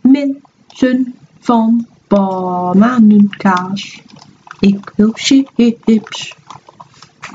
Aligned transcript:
Mensen 0.00 1.14
van 1.40 1.86
bananenkaas. 2.08 4.02
Ik 4.60 4.92
wil 4.96 5.10
chips. 5.14 6.34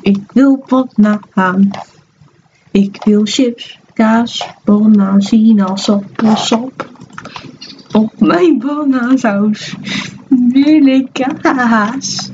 Ik 0.01 0.31
wil 0.33 0.65
banaan. 0.67 1.69
Ik 2.71 3.03
wil 3.03 3.21
chips, 3.25 3.79
kaas, 3.93 4.47
banaan, 4.63 5.21
sinaasappelsap. 5.21 6.89
Op 7.91 8.19
mijn 8.19 8.59
banaansaus 8.59 9.75
wil 10.27 10.87
ik 10.87 11.09
kaas. 11.11 12.31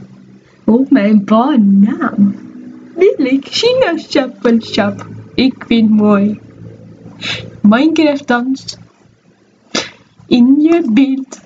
Op 0.64 0.92
mijn 0.92 1.26
banaan 1.26 2.36
wil 2.96 3.26
ik 3.26 3.48
sinaasappelsap. 3.50 5.08
Ik 5.34 5.64
vind 5.68 5.90
mooi. 5.90 6.40
Minecraft 7.62 8.28
danst 8.28 8.84
in 10.28 10.60
je 10.60 10.92
beeld. 10.94 11.40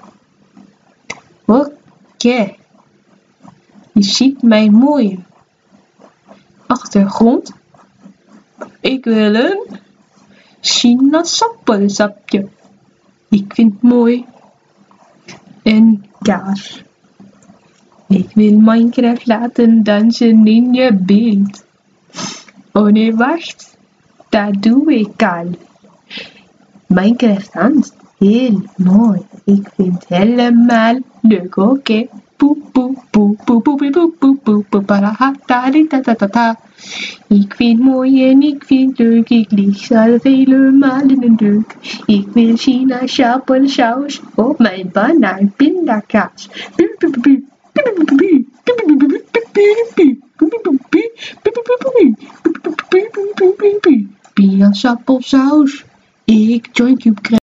Oké. 1.45 2.55
Je 3.93 4.03
ziet 4.03 4.41
mijn 4.41 4.73
mooie 4.73 5.19
achtergrond. 6.67 7.51
Ik 8.81 9.03
wil 9.03 9.35
een 9.35 9.79
sinaasappelsapje. 10.59 12.47
Ik 13.29 13.53
vind 13.53 13.73
het 13.73 13.81
mooi. 13.81 14.25
En 15.63 16.05
kaas. 16.21 16.83
Ik 18.07 18.29
wil 18.33 18.59
Minecraft 18.59 19.27
laten 19.27 19.83
dansen 19.83 20.47
in 20.47 20.73
je 20.73 20.93
beeld. 20.93 21.65
Oh 22.71 22.87
nee, 22.87 23.15
wacht. 23.15 23.77
Dat 24.29 24.61
doe 24.61 24.93
ik 24.93 25.23
al. 25.23 25.49
Minecraft 26.87 27.53
danst 27.53 27.93
heel 28.19 28.61
mooi. 28.75 29.19
Ik 29.45 29.69
vind 29.75 30.05
helemaal 30.07 30.97
leuk. 31.21 31.57
Oké. 31.57 32.07
Poe 32.35 32.57
poe 32.71 32.93
poe 33.11 33.35
poe 33.45 33.61
poe 33.61 33.77
poe 33.77 33.91
poe 33.91 34.11
poe 34.19 34.37
poe 34.43 34.63
poe 34.69 34.81
para 34.81 35.15
ta 35.45 35.69
ta 35.89 35.99
ta 36.01 36.13
ta 36.15 36.27
ta. 36.27 36.59
Ik 37.27 37.53
vind 37.55 37.79
mooi 37.79 38.29
en 38.29 38.41
ik 38.41 38.63
vind 38.63 38.97
leuk. 38.97 39.29
Ik 39.29 39.51
lig 39.51 39.77
zelf 39.77 40.23
helemaal 40.23 41.01
in 41.01 41.23
een 41.23 41.35
deuk. 41.35 41.75
Ik 42.05 42.27
wil 42.33 42.57
sinaasappelsaus 42.57 44.21
op 44.35 44.59
mijn 44.59 44.89
banaan 44.93 45.53
pindakaas. 45.55 46.49
Sinaasappelsaus. 54.33 55.85
Ik 56.25 56.69
join 56.71 56.97
Cube 56.97 57.21